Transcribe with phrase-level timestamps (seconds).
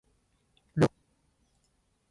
[0.79, 0.89] ludo